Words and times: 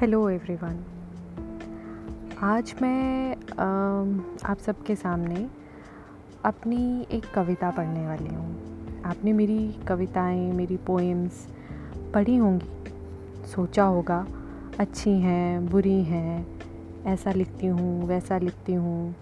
Hello 0.00 0.30
everyone 0.30 0.84
आज 2.42 2.74
मैं 2.82 3.36
आप 4.44 4.58
सबके 4.58 4.96
सामने 4.96 5.50
अपनी 6.44 7.06
एक 7.10 7.24
कविता 7.34 7.70
पढ़ने 7.70 8.06
वाली 8.06 8.28
हूँ। 8.28 9.02
आपने 9.02 9.32
मेरी 9.32 9.72
कविताएँ, 9.88 10.52
मेरी 10.52 10.76
पोएम्स 10.76 11.48
पढ़ी 12.14 12.36
होंगी। 12.36 12.90
सोचा 13.46 13.84
होगा, 13.84 14.26
अच्छी 14.78 15.10
हैं, 15.10 15.66
बुरी 15.66 16.02
हैं, 16.02 16.60
ऐसा 17.04 17.32
लिखती 17.32 17.66
हूँ, 17.66 18.06
वैसा 18.06 18.38
लिखती 18.38 18.74
हूँ। 18.74 19.14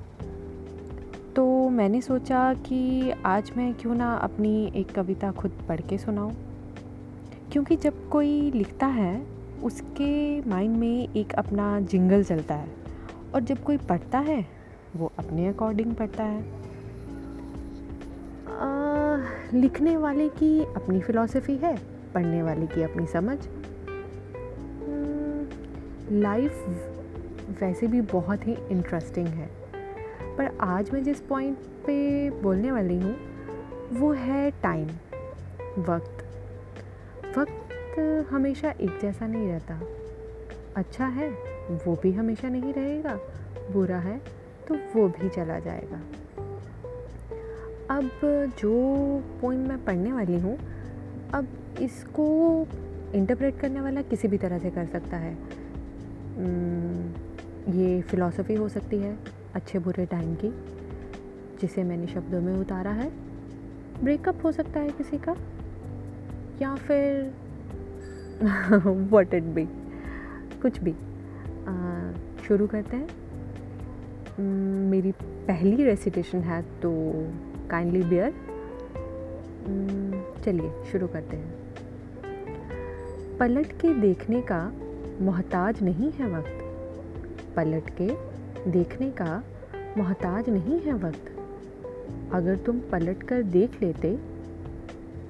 तो 1.36 1.68
मैंने 1.68 2.00
सोचा 2.00 2.54
कि 2.54 3.10
आज 3.10 3.52
मैं 3.56 3.74
क्यों 3.74 3.94
ना 3.94 4.14
अपनी 4.14 4.72
एक 4.76 4.94
कविता 4.94 5.32
खुद 5.32 5.52
पढ़ 5.68 5.80
के 5.80 5.98
सुनाऊँ। 5.98 6.32
क्योंकि 7.52 7.76
जब 7.76 8.08
कोई 8.08 8.50
लिखता 8.50 8.86
है 8.86 9.35
उसके 9.62 10.40
माइंड 10.50 10.76
में 10.76 11.14
एक 11.14 11.32
अपना 11.32 11.80
जिंगल 11.80 12.24
चलता 12.24 12.54
है 12.54 12.68
और 13.34 13.40
जब 13.40 13.62
कोई 13.62 13.76
पढ़ता 13.76 14.18
है 14.18 14.46
वो 14.96 15.12
अपने 15.18 15.48
अकॉर्डिंग 15.48 15.94
पढ़ता 15.94 16.24
है। 16.24 16.66
आ, 18.48 19.16
लिखने 19.54 19.96
वाले 19.96 20.28
की 20.28 20.64
अपनी 20.64 21.00
फ़िलॉसफी 21.00 21.56
है 21.56 21.78
पढ़ने 22.14 22.42
वाले 22.42 22.66
की 22.66 22.82
अपनी 22.82 23.06
समझ। 23.06 23.38
लाइफ 26.12 26.64
हम्म, 26.66 26.78
वैसे 27.60 27.86
भी 27.86 28.00
बहुत 28.00 28.46
ही 28.46 28.56
इंटरेस्टिंग 28.70 29.28
है। 29.28 29.50
पर 30.36 30.58
आज 30.60 30.90
मैं 30.90 31.04
जिस 31.04 31.20
पॉइंट 31.20 31.58
पे 31.58 32.30
बोलने 32.30 32.72
वाली 32.72 33.00
हूँ 33.00 33.16
वो 33.92 34.12
है 34.12 34.50
टाइम 34.50 34.88
वक्त। 35.78 36.22
वक्त 37.38 37.65
हमेशा 38.30 38.70
एक 38.70 38.98
जैसा 39.02 39.26
नहीं 39.26 39.48
रहता। 39.48 39.80
अच्छा 40.76 41.06
है, 41.06 41.28
वो 41.70 41.96
भी 42.02 42.12
हमेशा 42.12 42.48
नहीं 42.48 42.72
रहेगा। 42.72 43.18
बुरा 43.72 43.98
है 43.98 44.20
तो 44.68 44.74
वो 44.74 45.08
भी 45.08 45.28
चला 45.28 45.58
जाएगा। 45.58 46.00
अब 47.90 48.10
जो 48.58 48.72
पोइम 49.40 49.60
मैं 49.60 49.84
पढ़ने 49.84 50.12
वाली 50.12 50.38
हूँ, 50.40 50.58
अब 51.34 51.48
इसको 51.80 52.66
इंटरप्रेट 53.14 53.58
करने 53.60 53.80
वाला 53.80 54.02
किसी 54.02 54.28
भी 54.28 54.38
तरह 54.38 54.58
से 54.58 54.70
कर 54.70 54.86
सकता 54.86 55.16
है। 55.16 55.32
ये 57.76 58.00
फ़िलॉसफी 58.02 58.54
हो 58.54 58.68
सकती 58.68 58.98
है, 58.98 59.16
अच्छे 59.54 59.78
बुरे 59.78 60.06
टाइम 60.06 60.34
की, 60.34 60.50
जिसे 61.60 61.84
मैंने 61.84 62.06
शब्दों 62.06 62.40
में 62.40 62.52
उतारा 62.54 62.90
है। 62.90 63.10
ब्रेकअप 64.02 64.44
हो 64.44 64.52
सकता 64.52 64.80
है 64.80 64.90
किसी 64.90 65.18
का, 65.18 65.36
या 66.62 66.74
फिर 66.74 67.34
वट 69.12 69.34
इट 69.34 69.42
बी 69.54 69.66
कुछ 70.62 70.78
भी। 70.80 70.94
शुरू 72.46 72.66
करते 72.66 72.96
हैं। 72.96 73.08
मेरी 74.90 75.12
पहली 75.20 75.84
रेसिटेशन 75.84 76.40
है 76.40 76.60
तो 76.82 76.90
काइंडली 77.70 78.02
बियर 78.02 78.34
चलिए, 80.44 80.70
शुरू 80.90 81.06
करते 81.06 81.36
हैं। 81.36 81.54
पलट 83.38 83.72
के 83.80 83.94
देखने 83.94 84.40
का 84.42 84.60
मोहताज 85.20 85.82
नहीं 85.82 86.10
है 86.12 86.28
वक्त। 86.30 87.54
पलट 87.56 87.90
के 88.00 88.08
देखने 88.70 89.10
का 89.20 89.42
मोहताज 89.98 90.50
नहीं 90.50 90.80
है 90.80 90.94
वक्त। 90.98 91.32
अगर 92.34 92.56
तुम 92.56 92.78
पलट 92.92 93.22
कर 93.22 93.42
देख 93.42 93.82
लेते, 93.82 94.16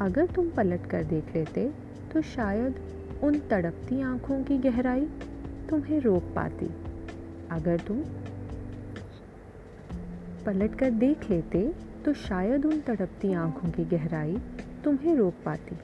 अगर 0.01 0.27
तुम 0.27 0.51
पलट 0.51 0.87
कर 0.87 1.05
देख 1.05 1.34
लेते 1.34 1.71
तो 2.12 2.23
शायद 2.25 2.75
उन 3.22 3.39
तड़पती 3.50 4.00
आँखों 4.03 4.42
की 4.45 4.59
गहराई 4.59 5.05
तुम्हें 5.69 6.00
रोक 6.00 6.22
पाती। 6.36 6.66
अगर 7.50 7.81
तुम 7.81 8.03
पलट 10.47 10.75
कर 10.78 10.91
देख 10.91 11.31
लेते 11.31 11.60
तो 12.04 12.12
शायद 12.15 12.66
उन 12.66 12.81
तड़पती 12.81 13.32
आँखों 13.34 13.71
की 13.71 13.84
गहराई 13.87 14.37
तुम्हें 14.84 15.15
रोक 15.16 15.34
पाती। 15.44 15.77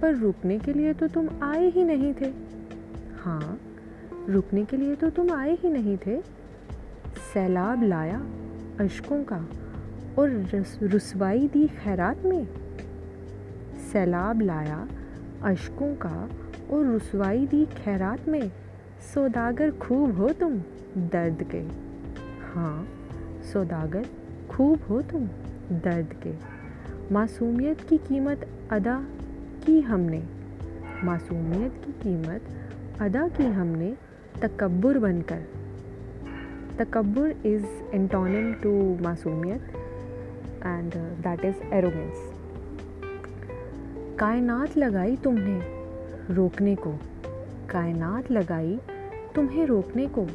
पर 0.00 0.14
रुकने 0.14 0.58
के 0.58 0.72
लिए 0.72 0.92
तो 0.92 1.08
तुम 1.08 1.28
आए 1.42 1.68
ही 1.70 1.84
नहीं 1.84 2.12
थे। 2.14 2.32
हाँ 3.20 3.58
रुकने 4.28 4.64
के 4.64 4.76
लिए 4.76 4.94
तो 4.94 5.10
तुम 5.10 5.32
आए 5.32 5.56
ही 5.62 5.70
नहीं 5.70 5.96
थे। 5.96 6.20
सैलाब 7.32 7.82
लाया 7.82 8.18
अशकों 8.80 9.22
का 9.24 9.38
और 10.18 10.30
रसवाई 10.82 11.48
दी 11.48 11.66
खैरात 11.74 12.22
में। 12.24 12.46
सैलाब 13.92 14.40
लाया 14.42 14.86
अशकों 15.42 15.94
का 15.94 16.30
और 16.70 16.96
रसवाई 16.96 17.46
दी 17.46 17.66
खैरात 17.66 18.28
में 18.28 18.52
सौदागर 19.14 19.70
खूब 19.70 20.16
हो 20.16 20.28
तुम, 20.28 20.58
दर्द 20.96 21.42
के। 21.54 21.60
हाँ 22.54 22.88
सौदागर 23.52 24.06
खूब 24.50 24.80
हो 24.90 25.02
तुम, 25.02 25.26
दर्द 25.72 26.14
के। 26.26 26.34
मासूमियत 27.14 27.80
की 27.80 27.98
कीमत 27.98 28.48
अदा 28.70 29.04
की 29.66 29.80
हमने। 29.80 30.22
मासूमियत 31.04 31.72
की 31.86 31.92
कीमत 31.92 32.42
अदा 33.00 33.28
की 33.28 33.44
हमने 33.44 33.96
तकबर 34.42 34.98
बनकर। 34.98 35.42
तकबर 36.78 37.30
इज़ 37.46 37.66
एंटोनिम 37.94 38.52
टू 38.52 38.98
मासूमियत 39.02 39.62
एंड 40.66 40.94
दैट 40.94 41.44
इज़ 41.44 41.74
एरोगेंस 41.74 42.35
कायनात 44.18 44.76
लगाई 44.76 45.16
तुमने 45.16 46.34
रोकने 46.34 46.74
को। 46.74 46.90
कायनात 47.70 48.30
लगाई 48.30 48.78
तुम्हें 49.34 49.66
रोकने 49.66 50.06
को। 50.08 50.26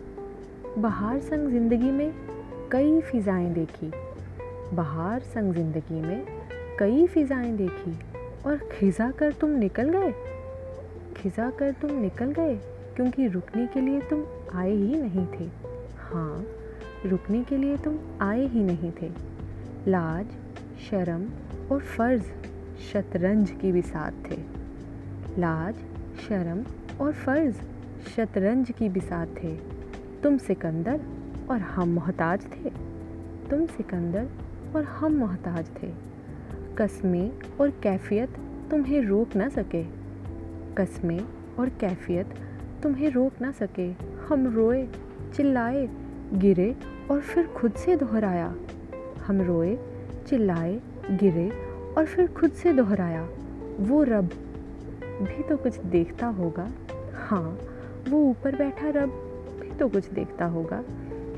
बहार 0.78 1.20
संग 1.20 1.50
ज़िंदगी 1.50 1.92
में 1.92 2.12
कई 2.72 3.00
फ़िज़ाएँ 3.02 3.50
देखी। 3.54 3.92
बहार 4.76 5.20
संग 5.20 5.54
ज़िंदगी 5.54 6.02
में 6.02 6.26
कई 6.80 7.08
फ़िज़ाएँ 7.08 7.52
देखी। 7.58 7.98
और 8.46 8.58
खिजा 8.72 9.10
कर 9.12 9.32
तुम 9.32 9.50
निकल 9.50 9.90
गए। 9.90 10.12
खिजा 11.18 11.50
कर 11.50 11.72
तुम 11.72 11.92
निकल 11.92 12.32
गए 12.32 12.56
क्योंकि 12.96 13.28
रुकने 13.28 13.66
के 13.68 13.82
लिए 13.82 14.00
तुम 14.00 14.24
आए 14.56 14.72
ही 14.72 15.02
नहीं 15.02 15.26
थे। 15.28 15.50
हाँ 16.02 16.46
रुकने 17.06 17.44
के 17.44 17.58
लिए 17.58 17.78
तुम 17.78 17.98
आए 18.22 18.46
ही 18.48 18.64
नहीं 18.64 18.92
थे। 18.92 19.12
लाज, 19.88 20.26
शर्म 20.90 21.28
और 21.72 21.80
फ़र्ज़ 21.98 22.24
शतरंज 22.82 23.52
की 23.52 23.72
भी 23.72 23.82
साथ 23.82 24.12
थे। 24.12 24.38
लाज, 25.40 25.76
शर्म 26.28 26.66
और 27.02 27.14
फ़र्ज़ 27.14 27.56
शतरंज 28.16 28.72
की 28.72 28.90
भी 28.90 29.00
साथ 29.00 29.28
थे। 29.28 29.58
तुम 30.24 30.38
सिकंदर 30.38 31.02
और 31.50 31.60
हम 31.60 31.90
मोहताज 31.90 32.44
थे। 32.44 32.70
तुम 33.50 33.66
सिकंदर 33.66 34.28
और 34.76 34.84
हम 34.84 35.14
मोहताज 35.14 35.68
थे। 35.84 35.94
कस्में 36.78 37.32
और 37.62 37.70
कैफियत 37.70 38.30
तुम्हें 38.72 39.02
रोक 39.02 39.36
ना 39.36 39.50
सके। 39.50 39.84
कस्में 40.78 41.20
और 41.60 41.70
कैफियत 41.70 42.28
तुम्हें 42.84 43.10
रोक 43.10 43.32
ना 43.42 43.52
सके। 43.52 43.92
हम 44.30 44.48
रोए, 44.48 44.88
चिल्लाए, 45.36 45.90
गिरे 46.34 46.76
और 47.12 47.22
फिर 47.22 47.48
खुद 47.48 47.74
से 47.74 47.96
दोहराया। 47.96 48.56
हम 49.28 49.42
रोए, 49.42 49.80
चिल्लाए, 50.28 50.82
गिरे 51.12 51.71
और 51.98 52.06
फिर 52.06 52.28
खुद 52.28 52.52
से 52.52 52.74
दोहराया, 52.74 53.28
वो 53.80 54.04
रब 54.04 54.30
भी 55.22 55.44
तो 55.44 55.58
कुछ 55.58 55.80
देखता 55.86 56.28
होगा। 56.28 56.68
हाँ 57.28 57.58
वो 58.10 58.24
ऊपर 58.30 58.56
बैठा 58.56 58.90
रब 58.90 59.10
भी 59.62 59.72
तो 59.78 59.88
कुछ 59.88 60.10
देखता 60.10 60.46
होगा। 60.46 60.84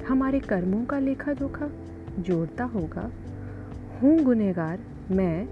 हमारे 0.07 0.39
कर्मों 0.39 0.83
का 0.85 0.99
लेखा 0.99 1.33
जोखा 1.33 1.69
जोड़ता 2.19 2.63
होगा। 2.63 3.09
हूँ 4.01 4.17
गुनेगार 4.19 4.79
मैं, 5.11 5.45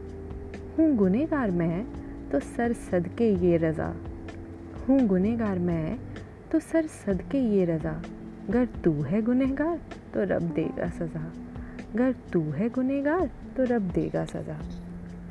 हूँ 0.78 0.96
गुनेगार 0.96 1.52
मैं 1.52 1.85
तो 2.31 2.40
सर 2.40 2.73
सदके 2.73 3.29
ये 3.46 3.58
रज़ा। 3.58 3.93
हूँ 4.87 4.99
गुनेगार 4.99 5.59
मैं 5.59 5.97
तो 6.52 6.59
सर 6.59 6.87
सदके 6.87 7.40
ये 7.55 7.66
रज़ा। 7.66 8.02
अगर 8.49 8.66
तू 8.84 8.91
है 9.02 9.22
गुनहगार 9.22 9.79
तो 10.14 10.23
रब 10.25 10.49
देगा 10.52 10.90
सज़ा। 10.90 11.25
अगर 11.93 12.16
तू 12.34 12.41
है 12.52 12.70
गुनहगार 12.70 13.29
तो 13.58 13.64
रब 13.66 13.91
देगा 13.91 14.25
सज़ा। 14.25 14.59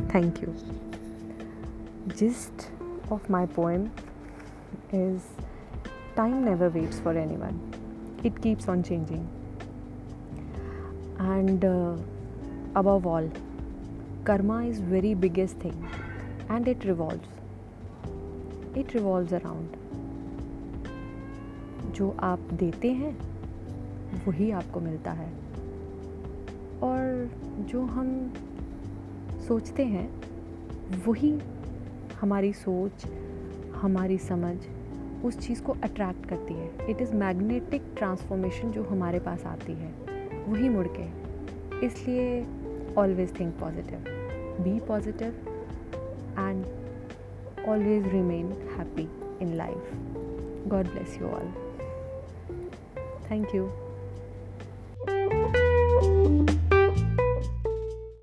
Thank 0.00 0.42
you 0.42 0.48
gist 2.18 2.82
of 3.12 3.32
my 3.32 3.46
poem 3.46 3.84
is 4.94 5.22
time 6.16 6.44
never 6.44 6.68
waits 6.68 7.00
for 7.00 7.16
any 7.16 7.36
one 7.36 7.72
it 8.24 8.38
keeps 8.38 8.68
on 8.68 8.82
changing 8.82 9.26
and 11.38 11.64
above 12.76 13.08
all 13.08 13.30
karma 14.26 14.62
is 14.62 14.82
very 14.82 15.14
biggest 15.14 15.64
thing 15.64 15.84
and 16.50 16.68
it 16.68 16.86
revolve 16.86 17.20
it 18.78 18.96
revolve 18.96 19.36
around 19.36 19.68
जो 21.90 22.16
आप 22.20 22.38
देते 22.38 22.92
हैं, 22.92 23.18
वही 24.28 24.50
आपको 24.50 24.80
मिलता 24.80 25.12
है। 25.12 25.32
और 26.82 27.30
जो 27.60 27.82
हम 27.82 28.34
सोचते 29.50 29.84
हैं, 29.84 30.22
वही 31.06 31.38
हमारी 32.20 32.52
सोच, 32.52 33.04
हमारी 33.74 34.18
समझ 34.18 34.56
उस 35.24 35.38
चीज़ 35.38 35.62
को 35.62 35.72
अट्रैक्ट 35.72 36.28
करती 36.28 36.54
है। 36.54 36.90
इट 36.90 37.00
इज़ 37.02 37.14
मैग्नेटिक 37.14 37.82
ट्रांसफॉर्मेशन 37.96 38.70
जो 38.70 38.82
हमारे 38.82 39.18
पास 39.18 39.44
आती 39.44 39.72
है, 39.72 39.92
वही 40.48 40.68
मुड़ 40.68 40.86
के। 40.90 41.86
इसलिए 41.86 42.46
always 42.94 43.40
think 43.40 43.54
positive 43.54 44.04
be 44.60 44.78
positive 44.80 45.28
and 46.38 46.64
always 47.68 48.08
remain 48.08 48.52
happy 48.78 49.08
in 49.42 49.54
life 49.54 49.90
God 50.68 50.86
bless 50.86 51.18
you 51.20 51.28
all 51.28 51.52
thank 53.30 53.54
you 53.54 53.70